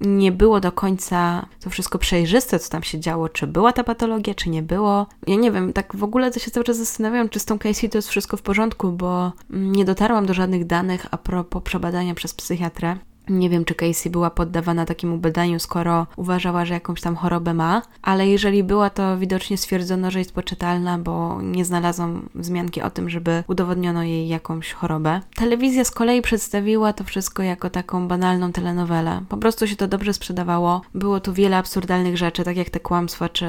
[0.00, 4.34] nie było do końca to wszystko przejrzyste, co tam się działo, czy była ta patologia,
[4.34, 5.06] czy nie było.
[5.26, 7.88] Ja nie wiem, tak w ogóle to się cały czas zastanawiam, czy z tą Casey
[7.88, 12.34] to jest wszystko w porządku, bo nie dotarłam do żadnych danych a propos przebadania przez
[12.34, 12.96] psychiatrę.
[13.28, 17.82] Nie wiem, czy Casey była poddawana takiemu badaniu, skoro uważała, że jakąś tam chorobę ma,
[18.02, 23.10] ale jeżeli była, to widocznie stwierdzono, że jest poczytalna, bo nie znalazłam wzmianki o tym,
[23.10, 25.20] żeby udowodniono jej jakąś chorobę.
[25.34, 29.20] Telewizja z kolei przedstawiła to wszystko jako taką banalną telenowelę.
[29.28, 30.80] Po prostu się to dobrze sprzedawało.
[30.94, 33.48] Było tu wiele absurdalnych rzeczy, tak jak te kłamstwa, czy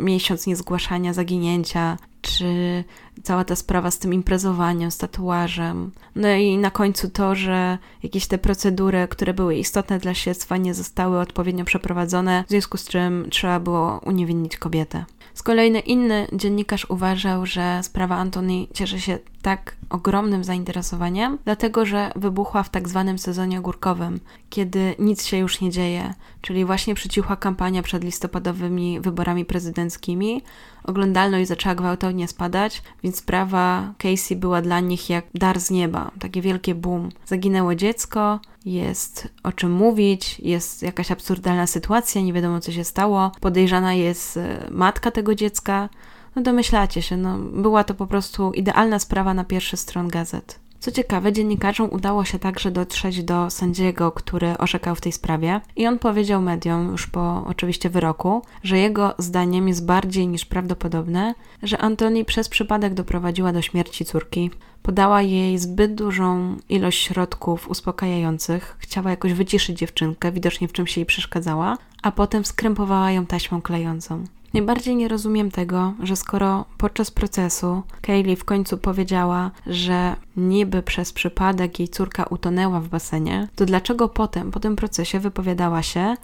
[0.00, 2.84] miesiąc niezgłaszania zaginięcia, czy
[3.22, 5.92] cała ta sprawa z tym imprezowaniem, z tatuażem.
[6.14, 10.74] No i na końcu to, że jakieś te procedury, które były istotne dla śledztwa, nie
[10.74, 15.04] zostały odpowiednio przeprowadzone, w związku z czym trzeba było uniewinnić kobietę.
[15.34, 22.12] Z kolei inny dziennikarz uważał, że sprawa Antoni cieszy się tak ogromnym zainteresowaniem, dlatego że
[22.16, 27.36] wybuchła w tak zwanym sezonie ogórkowym, kiedy nic się już nie dzieje, czyli właśnie przycichła
[27.36, 30.42] kampania przed listopadowymi wyborami prezydenckimi,
[30.84, 36.42] oglądalność zaczęła gwałtownie spadać, więc sprawa Casey była dla nich jak dar z nieba, takie
[36.42, 37.08] wielkie boom.
[37.26, 43.32] Zaginęło dziecko, jest o czym mówić, jest jakaś absurdalna sytuacja, nie wiadomo co się stało,
[43.40, 45.88] podejrzana jest e, matka tego dziecka.
[46.36, 50.60] No domyślacie się, no była to po prostu idealna sprawa na pierwszy stron gazet.
[50.78, 55.86] Co ciekawe, dziennikarzom udało się także dotrzeć do sędziego, który orzekał w tej sprawie, i
[55.86, 61.78] on powiedział mediom, już po oczywiście wyroku, że jego zdaniem jest bardziej niż prawdopodobne, że
[61.78, 64.50] Antoni przez przypadek doprowadziła do śmierci córki.
[64.82, 71.06] Podała jej zbyt dużą ilość środków uspokajających, chciała jakoś wyciszyć dziewczynkę, widocznie w czymś jej
[71.06, 74.24] przeszkadzała, a potem skrępowała ją taśmą klejącą.
[74.54, 81.12] Najbardziej nie rozumiem tego, że skoro podczas procesu Kaylee w końcu powiedziała, że niby przez
[81.12, 86.16] przypadek jej córka utonęła w basenie, to dlaczego potem, po tym procesie wypowiadała się,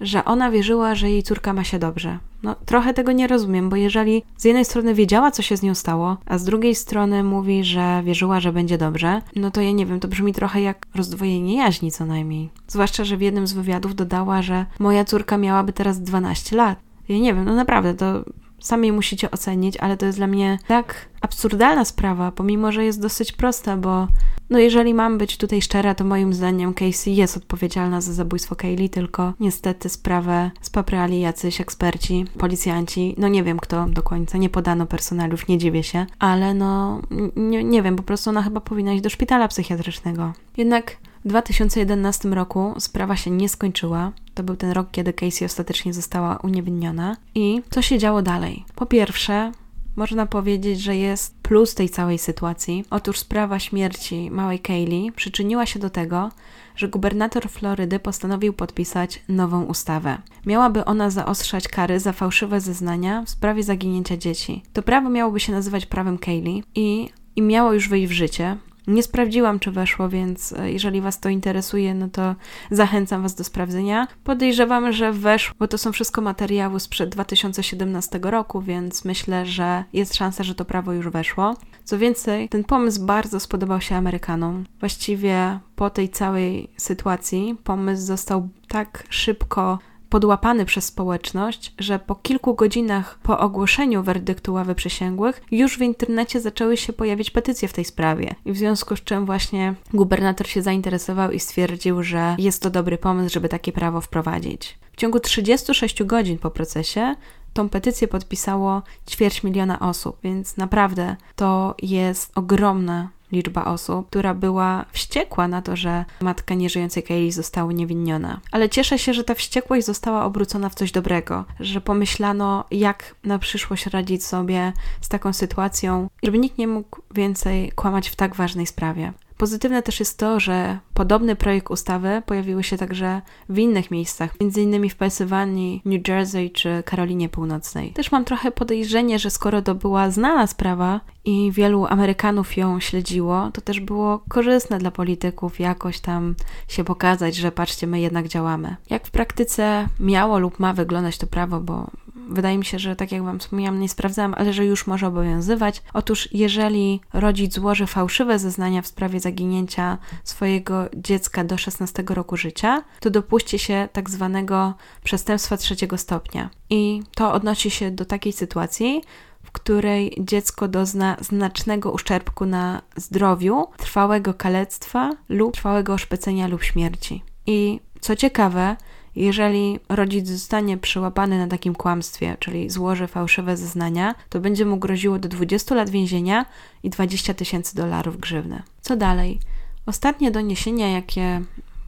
[0.00, 2.18] że ona wierzyła, że jej córka ma się dobrze.
[2.42, 5.74] No, trochę tego nie rozumiem, bo jeżeli z jednej strony wiedziała, co się z nią
[5.74, 9.86] stało, a z drugiej strony mówi, że wierzyła, że będzie dobrze, no to ja nie
[9.86, 12.50] wiem, to brzmi trochę jak rozdwojenie jaźni co najmniej.
[12.68, 16.85] Zwłaszcza, że w jednym z wywiadów dodała, że moja córka miałaby teraz 12 lat.
[17.08, 18.24] Ja nie wiem, no naprawdę, to
[18.58, 23.32] sami musicie ocenić, ale to jest dla mnie tak absurdalna sprawa, pomimo że jest dosyć
[23.32, 24.08] prosta, bo
[24.50, 28.88] no jeżeli mam być tutaj szczera, to moim zdaniem Casey jest odpowiedzialna za zabójstwo Kaylee,
[28.88, 34.86] tylko niestety sprawę spaprali jacyś eksperci, policjanci, no nie wiem kto do końca, nie podano
[34.86, 37.00] personaliów, nie dziwię się, ale no
[37.36, 40.32] nie, nie wiem, po prostu ona chyba powinna iść do szpitala psychiatrycznego.
[40.56, 44.12] Jednak w 2011 roku sprawa się nie skończyła.
[44.34, 47.16] To był ten rok, kiedy Casey ostatecznie została uniewinniona.
[47.34, 48.64] I co się działo dalej?
[48.74, 49.52] Po pierwsze,
[49.96, 52.84] można powiedzieć, że jest plus tej całej sytuacji.
[52.90, 56.30] Otóż sprawa śmierci małej Kaylee przyczyniła się do tego,
[56.76, 60.18] że gubernator Florydy postanowił podpisać nową ustawę.
[60.46, 64.62] Miałaby ona zaostrzać kary za fałszywe zeznania w sprawie zaginięcia dzieci.
[64.72, 68.56] To prawo miałoby się nazywać prawem Kaylee i, i miało już wyjść w życie,
[68.86, 72.34] Nie sprawdziłam, czy weszło, więc e, jeżeli Was to interesuje, no to
[72.70, 74.08] zachęcam Was do sprawdzenia.
[74.24, 80.14] Podejrzewam, że weszło, bo to są wszystko materiały sprzed 2017 roku, więc myślę, że jest
[80.14, 81.56] szansa, że to prawo już weszło.
[81.84, 84.64] Co więcej, ten pomysł bardzo spodobał się Amerykanom.
[84.80, 92.54] Właściwie po tej całej sytuacji pomysł został tak szybko podłapany przez społeczność, że po kilku
[92.54, 97.84] godzinach po ogłoszeniu werdyktu ławy przysięgłych już w internecie zaczęły się pojawić petycje w tej
[97.84, 98.34] sprawie.
[98.44, 102.98] I w związku z czym właśnie gubernator się zainteresował i stwierdził, że jest to dobry
[102.98, 104.78] pomysł, żeby takie prawo wprowadzić.
[104.92, 107.14] W ciągu 36 godzin po procesie
[107.52, 114.84] tą petycję podpisało ćwierć miliona osób, więc naprawdę to jest ogromna liczba osób, która była
[114.92, 118.40] wściekła na to, że matka nieżyjącej Kaylee została uniewinniona.
[118.52, 123.38] Ale cieszę się, że ta wściekłość została obrócona w coś dobrego, że pomyślano, jak na
[123.38, 128.66] przyszłość radzić sobie z taką sytuacją, żeby nikt nie mógł więcej kłamać w tak ważnej
[128.66, 129.12] sprawie.
[129.38, 134.88] Pozytywne też jest to, że podobny projekt ustawy pojawiły się także w innych miejscach, m.in.
[134.90, 137.92] w Pensylwanii, New Jersey czy Karolinie Północnej.
[137.92, 143.50] Też mam trochę podejrzenie, że skoro to była znana sprawa i wielu Amerykanów ją śledziło,
[143.52, 146.34] to też było korzystne dla polityków jakoś tam
[146.68, 148.76] się pokazać, że patrzcie, my jednak działamy.
[148.90, 151.90] Jak w praktyce miało lub ma wyglądać to prawo, bo
[152.28, 155.82] wydaje mi się, że tak jak Wam wspomniałam, nie sprawdzałam, ale że już może obowiązywać.
[155.92, 162.82] Otóż, jeżeli rodzic złoży fałszywe zeznania w sprawie zaginięcia swojego dziecka do 16 roku życia,
[163.00, 166.50] to dopuści się tak zwanego przestępstwa trzeciego stopnia.
[166.70, 169.02] I to odnosi się do takiej sytuacji,
[169.42, 177.22] w której dziecko dozna znacznego uszczerbku na zdrowiu, trwałego kalectwa lub trwałego oszpecenia lub śmierci.
[177.46, 178.76] I co ciekawe,
[179.16, 185.18] jeżeli rodzic zostanie przyłapany na takim kłamstwie, czyli złoży fałszywe zeznania, to będzie mu groziło
[185.18, 186.46] do 20 lat więzienia
[186.82, 188.62] i 20 tysięcy dolarów grzywny.
[188.80, 189.38] Co dalej?
[189.86, 191.42] Ostatnie doniesienia, jakie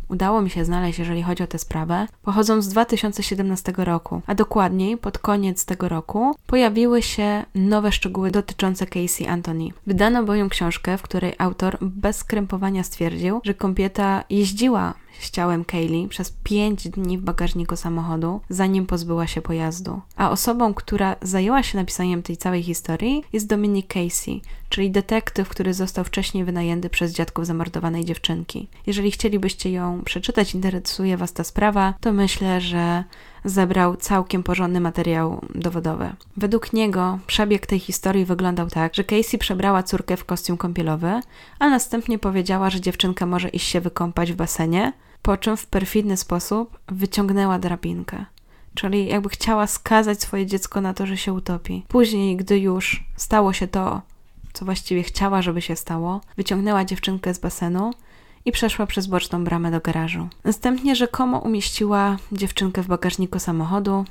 [0.08, 4.96] udało mi się znaleźć, jeżeli chodzi o tę sprawę, pochodzą z 2017 roku, a dokładniej
[4.96, 9.68] pod koniec tego roku pojawiły się nowe szczegóły dotyczące Casey Anthony.
[9.86, 16.08] Wydano bowiem książkę, w której autor bez skrępowania stwierdził, że kobieta jeździła z ciałem Kaylee
[16.08, 20.00] przez pięć dni w bagażniku samochodu, zanim pozbyła się pojazdu.
[20.16, 25.74] A osobą, która zajęła się napisaniem tej całej historii jest Dominic Casey, czyli detektyw, który
[25.74, 28.68] został wcześniej wynajęty przez dziadków zamordowanej dziewczynki.
[28.86, 33.04] Jeżeli chcielibyście ją przeczytać, interesuje Was ta sprawa, to myślę, że
[33.44, 36.10] zebrał całkiem porządny materiał dowodowy.
[36.36, 41.20] Według niego przebieg tej historii wyglądał tak, że Casey przebrała córkę w kostium kąpielowy,
[41.58, 46.16] a następnie powiedziała, że dziewczynka może iść się wykąpać w basenie, po czym w perfidny
[46.16, 48.24] sposób wyciągnęła drabinkę.
[48.74, 51.84] Czyli jakby chciała skazać swoje dziecko na to, że się utopi.
[51.88, 54.02] Później, gdy już stało się to,
[54.52, 57.90] co właściwie chciała, żeby się stało, wyciągnęła dziewczynkę z basenu
[58.44, 60.28] i przeszła przez boczną bramę do garażu.
[60.44, 64.04] Następnie rzekomo umieściła dziewczynkę w bagażniku samochodu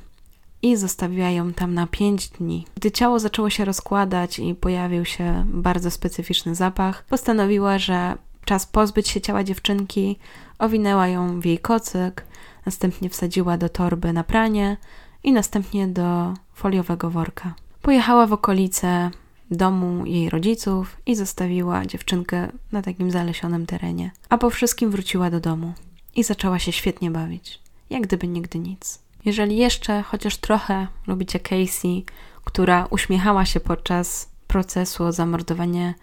[0.62, 2.66] i zostawiła ją tam na pięć dni.
[2.74, 8.16] Gdy ciało zaczęło się rozkładać i pojawił się bardzo specyficzny zapach, postanowiła, że
[8.48, 10.18] czas pozbyć się ciała dziewczynki,
[10.58, 12.24] owinęła ją w jej kocyk,
[12.66, 14.76] następnie wsadziła do torby na pranie
[15.24, 17.54] i następnie do foliowego worka.
[17.82, 19.10] Pojechała w okolice
[19.50, 24.10] domu jej rodziców i zostawiła dziewczynkę na takim zalesionym terenie.
[24.28, 25.72] A po wszystkim wróciła do domu
[26.16, 28.98] i zaczęła się świetnie bawić, jak gdyby nigdy nic.
[29.24, 32.04] Jeżeli jeszcze chociaż trochę lubicie Casey,
[32.44, 35.94] która uśmiechała się podczas procesu o zamordowanie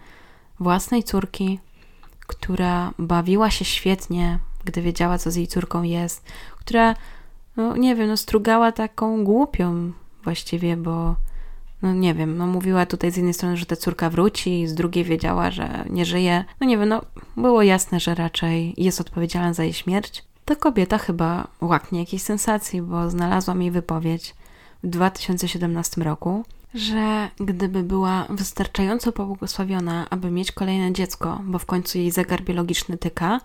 [0.60, 1.60] własnej córki,
[2.26, 6.24] która bawiła się świetnie, gdy wiedziała, co z jej córką jest,
[6.56, 6.94] która,
[7.56, 9.92] no nie wiem, no strugała taką głupią
[10.24, 11.16] właściwie, bo
[11.82, 15.04] no nie wiem, no mówiła tutaj z jednej strony, że ta córka wróci, z drugiej
[15.04, 16.44] wiedziała, że nie żyje.
[16.60, 17.02] No nie wiem, no
[17.36, 20.24] było jasne, że raczej jest odpowiedzialna za jej śmierć.
[20.44, 24.34] Ta kobieta chyba łaknie jakiejś sensacji, bo znalazłam jej wypowiedź
[24.82, 31.98] w 2017 roku, że gdyby była wystarczająco pobłogosławiona, aby mieć kolejne dziecko, bo w końcu
[31.98, 33.40] jej zegar biologiczny tyka,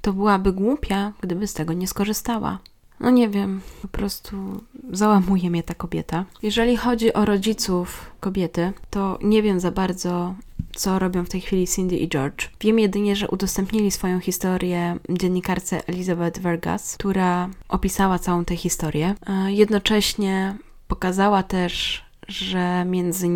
[0.00, 2.58] to byłaby głupia, gdyby z tego nie skorzystała.
[3.00, 6.24] No nie wiem, po prostu załamuje mnie ta kobieta.
[6.42, 10.34] Jeżeli chodzi o rodziców kobiety, to nie wiem za bardzo,
[10.76, 12.48] co robią w tej chwili Cindy i George.
[12.60, 19.14] Wiem jedynie, że udostępnili swoją historię dziennikarce Elizabeth Vergas, która opisała całą tę historię.
[19.46, 20.56] Jednocześnie
[20.88, 23.28] pokazała też, że między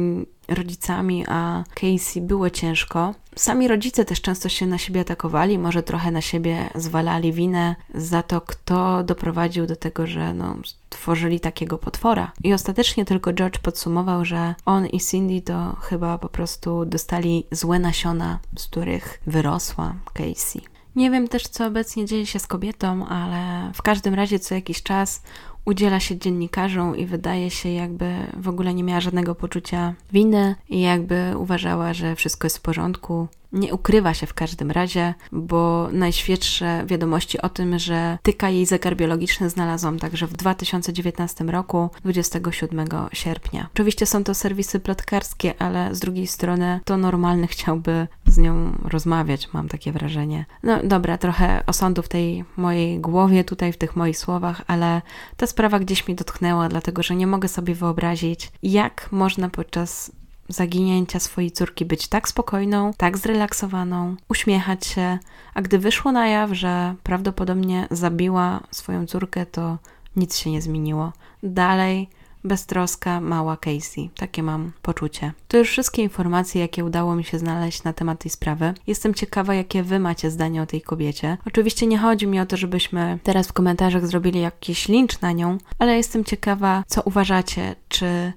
[0.48, 3.14] rodzicami a Casey było ciężko.
[3.36, 8.22] Sami rodzice też często się na siebie atakowali, może trochę na siebie zwalali winę za
[8.22, 12.32] to, kto doprowadził do tego, że no, stworzyli takiego potwora.
[12.44, 17.78] I ostatecznie tylko George podsumował, że on i Cindy to chyba po prostu dostali złe
[17.78, 20.62] nasiona, z których wyrosła Casey.
[20.96, 24.82] Nie wiem też, co obecnie dzieje się z kobietą, ale w każdym razie co jakiś
[24.82, 25.22] czas
[25.68, 30.80] udziela się dziennikarzom i wydaje się, jakby w ogóle nie miała żadnego poczucia winy i
[30.80, 33.28] jakby uważała, że wszystko jest w porządku.
[33.52, 38.96] Nie ukrywa się w każdym razie, bo najświeższe wiadomości o tym, że tyka jej zegar
[38.96, 43.68] biologiczny znalazłam także w 2019 roku, 27 sierpnia.
[43.74, 49.52] Oczywiście są to serwisy plotkarskie, ale z drugiej strony to normalny chciałby z nią rozmawiać,
[49.52, 50.46] mam takie wrażenie.
[50.62, 55.02] No dobra, trochę osądu w tej mojej głowie, tutaj w tych moich słowach, ale
[55.36, 60.12] ta sprawa gdzieś mnie dotknęła, dlatego że nie mogę sobie wyobrazić, jak można podczas
[60.48, 65.18] zaginięcia swojej córki być tak spokojną, tak zrelaksowaną, uśmiechać się,
[65.54, 69.78] a gdy wyszło na jaw, że prawdopodobnie zabiła swoją córkę, to
[70.16, 71.12] nic się nie zmieniło.
[71.42, 72.08] Dalej
[72.44, 74.10] beztroska, mała Casey.
[74.16, 75.32] Takie mam poczucie.
[75.48, 78.74] To już wszystkie informacje, jakie udało mi się znaleźć na temat tej sprawy.
[78.86, 81.38] Jestem ciekawa, jakie wy macie zdanie o tej kobiecie.
[81.46, 85.58] Oczywiście nie chodzi mi o to, żebyśmy teraz w komentarzach zrobili jakiś lincz na nią,
[85.78, 88.32] ale jestem ciekawa, co uważacie, czy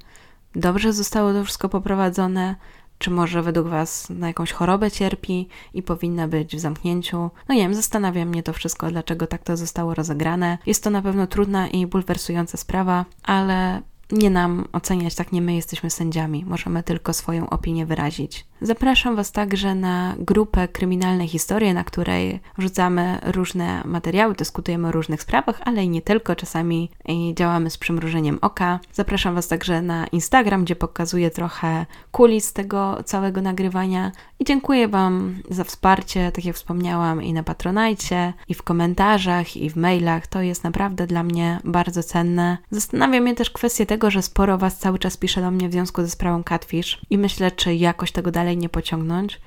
[0.55, 2.55] dobrze zostało to wszystko poprowadzone,
[2.97, 7.29] czy może według Was na jakąś chorobę cierpi i powinna być w zamknięciu.
[7.49, 10.57] No nie wiem, zastanawia mnie to wszystko, dlaczego tak to zostało rozegrane.
[10.65, 13.81] Jest to na pewno trudna i bulwersująca sprawa, ale
[14.11, 18.45] nie nam oceniać, tak nie my jesteśmy sędziami, możemy tylko swoją opinię wyrazić.
[18.63, 25.21] Zapraszam Was także na grupę Kryminalne Historie, na której wrzucamy różne materiały, dyskutujemy o różnych
[25.21, 26.89] sprawach, ale i nie tylko, czasami
[27.33, 28.79] działamy z przymrużeniem oka.
[28.93, 35.35] Zapraszam Was także na Instagram, gdzie pokazuję trochę kulis tego całego nagrywania i dziękuję Wam
[35.49, 40.27] za wsparcie, tak jak wspomniałam, i na Patronajcie, i w komentarzach, i w mailach.
[40.27, 42.57] To jest naprawdę dla mnie bardzo cenne.
[42.71, 46.01] Zastanawia mnie też kwestia tego, że sporo Was cały czas pisze do mnie w związku
[46.01, 49.39] ze sprawą Catfish i myślę, czy jakoś tego dalej dalej nie pociągnąć,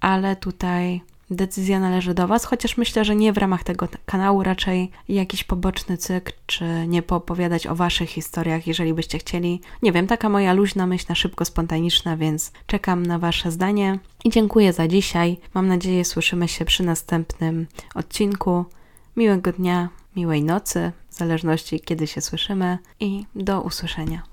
[0.00, 4.90] ale tutaj decyzja należy do Was, chociaż myślę, że nie w ramach tego kanału, raczej
[5.08, 9.60] jakiś poboczny cykl, czy nie poopowiadać o Waszych historiach, jeżeli byście chcieli.
[9.82, 14.30] Nie wiem, taka moja luźna myśl na szybko, spontaniczna, więc czekam na Wasze zdanie i
[14.30, 15.38] dziękuję za dzisiaj.
[15.54, 18.64] Mam nadzieję, słyszymy się przy następnym odcinku.
[19.16, 24.29] Miłego dnia, miłej nocy, w zależności kiedy się słyszymy i do usłyszenia.